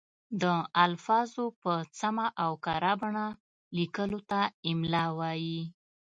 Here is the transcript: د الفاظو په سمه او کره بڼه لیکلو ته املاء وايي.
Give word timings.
د 0.41 0.43
الفاظو 0.85 1.45
په 1.61 1.71
سمه 1.99 2.27
او 2.43 2.51
کره 2.65 2.93
بڼه 3.01 3.25
لیکلو 3.77 4.19
ته 4.29 4.39
املاء 4.69 5.09
وايي. 5.19 5.61